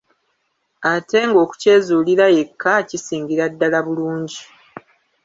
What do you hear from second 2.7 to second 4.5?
kisingira ddala bulungi.